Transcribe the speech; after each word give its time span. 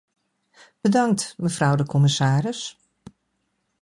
Bedankt, 0.81 1.33
mevrouw 1.37 1.75
de 1.75 1.77
de 1.83 1.89
commissaris. 1.89 2.77